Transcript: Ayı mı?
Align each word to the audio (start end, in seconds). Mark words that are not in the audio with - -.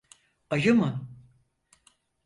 Ayı 0.49 0.73
mı? 0.75 1.07